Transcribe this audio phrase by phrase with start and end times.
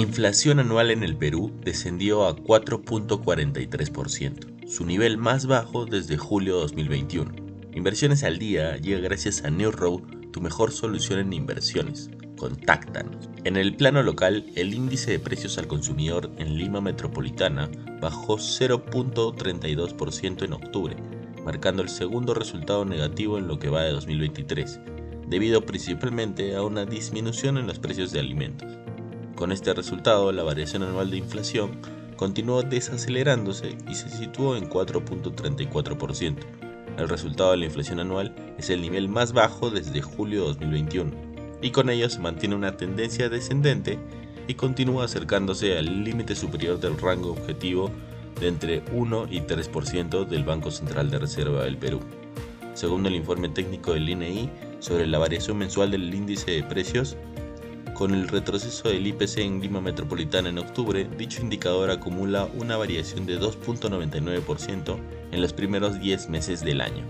[0.00, 7.30] Inflación anual en el Perú descendió a 4.43%, su nivel más bajo desde julio 2021.
[7.74, 10.00] Inversiones al día llega gracias a New Road,
[10.32, 12.08] tu mejor solución en inversiones.
[12.38, 13.28] Contáctanos.
[13.44, 17.68] En el plano local, el índice de precios al consumidor en Lima Metropolitana
[18.00, 20.96] bajó 0.32% en octubre,
[21.44, 24.80] marcando el segundo resultado negativo en lo que va de 2023,
[25.28, 28.78] debido principalmente a una disminución en los precios de alimentos.
[29.40, 31.70] Con este resultado, la variación anual de inflación
[32.16, 36.36] continuó desacelerándose y se situó en 4.34%.
[36.98, 41.10] El resultado de la inflación anual es el nivel más bajo desde julio de 2021
[41.62, 43.98] y con ello se mantiene una tendencia descendente
[44.46, 47.90] y continúa acercándose al límite superior del rango objetivo
[48.42, 52.00] de entre 1 y 3% del Banco Central de Reserva del Perú.
[52.74, 54.50] Según el informe técnico del INEI
[54.80, 57.16] sobre la variación mensual del índice de precios,
[58.00, 63.26] con el retroceso del IPC en Lima Metropolitana en octubre, dicho indicador acumula una variación
[63.26, 64.98] de 2.99%
[65.32, 67.04] en los primeros 10 meses del año.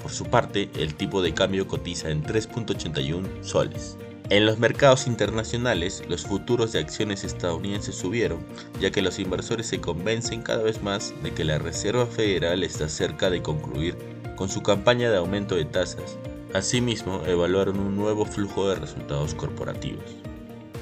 [0.00, 3.96] Por su parte, el tipo de cambio cotiza en 3.81 soles.
[4.30, 8.38] En los mercados internacionales, los futuros de acciones estadounidenses subieron,
[8.80, 12.88] ya que los inversores se convencen cada vez más de que la Reserva Federal está
[12.88, 13.96] cerca de concluir
[14.36, 16.16] con su campaña de aumento de tasas.
[16.54, 20.04] Asimismo, evaluaron un nuevo flujo de resultados corporativos.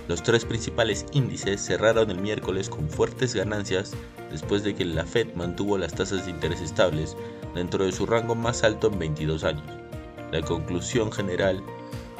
[0.06, 3.92] Los tres principales índices cerraron el miércoles con fuertes ganancias
[4.30, 7.16] después de que la Fed mantuvo las tasas de interés estables
[7.54, 9.66] dentro de su rango más alto en 22 años.
[10.30, 11.60] La conclusión general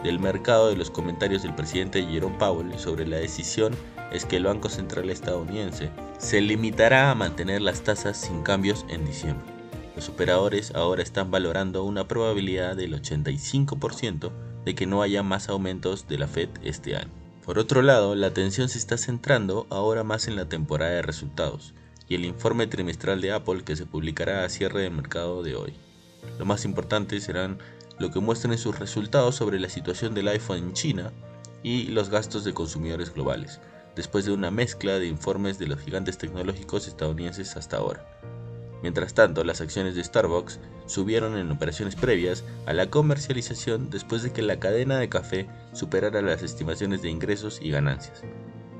[0.02, 3.74] del mercado de los comentarios del presidente Jerome Powell sobre la decisión
[4.12, 9.04] es que el Banco Central estadounidense se limitará a mantener las tasas sin cambios en
[9.04, 9.55] diciembre.
[9.96, 14.30] Los operadores ahora están valorando una probabilidad del 85%
[14.66, 17.10] de que no haya más aumentos de la Fed este año.
[17.46, 21.72] Por otro lado, la atención se está centrando ahora más en la temporada de resultados
[22.08, 25.72] y el informe trimestral de Apple que se publicará a cierre de mercado de hoy.
[26.38, 27.58] Lo más importante serán
[27.98, 31.12] lo que muestren sus resultados sobre la situación del iPhone en China
[31.62, 33.60] y los gastos de consumidores globales,
[33.94, 38.06] después de una mezcla de informes de los gigantes tecnológicos estadounidenses hasta ahora.
[38.86, 44.32] Mientras tanto, las acciones de Starbucks subieron en operaciones previas a la comercialización después de
[44.32, 48.22] que la cadena de café superara las estimaciones de ingresos y ganancias.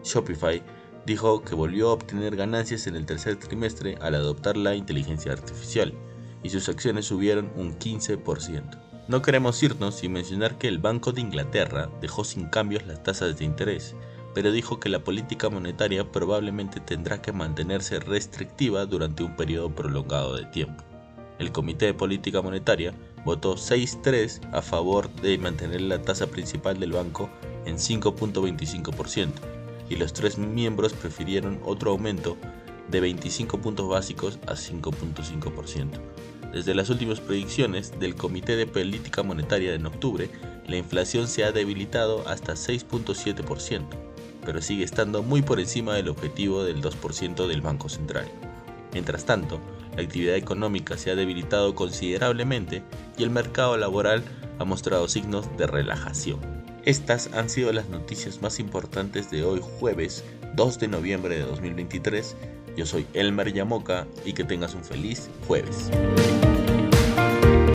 [0.05, 0.63] Shopify
[1.07, 5.93] dijo que volvió a obtener ganancias en el tercer trimestre al adoptar la inteligencia artificial,
[6.45, 8.79] y sus acciones subieron un 15%.
[9.09, 13.37] No queremos irnos sin mencionar que el Banco de Inglaterra dejó sin cambios las tasas
[13.37, 13.97] de interés,
[14.37, 20.37] pero dijo que la política monetaria probablemente tendrá que mantenerse restrictiva durante un periodo prolongado
[20.37, 20.85] de tiempo.
[21.39, 22.93] El Comité de Política Monetaria
[23.25, 27.31] votó 6-3 a favor de mantener la tasa principal del banco
[27.65, 29.31] en 5.25%,
[29.89, 32.37] y los tres miembros prefirieron otro aumento
[32.91, 35.99] de 25 puntos básicos a 5.5%.
[36.53, 40.29] Desde las últimas predicciones del Comité de Política Monetaria en octubre,
[40.67, 44.06] la inflación se ha debilitado hasta 6.7%,
[44.47, 48.27] pero sigue estando muy por encima del objetivo del 2% del Banco Central.
[48.93, 49.61] Mientras tanto,
[49.95, 52.83] la actividad económica se ha debilitado considerablemente
[53.19, 54.23] y el mercado laboral
[54.59, 56.39] ha mostrado signos de relajación.
[56.85, 60.25] Estas han sido las noticias más importantes de hoy jueves
[60.55, 62.37] 2 de noviembre de 2023.
[62.77, 65.91] Yo soy Elmer Yamoca y que tengas un feliz jueves.